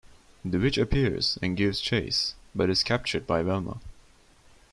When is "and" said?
1.43-1.55